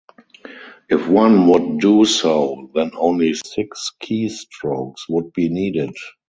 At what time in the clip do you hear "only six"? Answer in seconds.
2.95-3.91